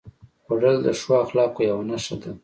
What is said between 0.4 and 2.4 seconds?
خوړل د ښو اخلاقو یوه نښه ده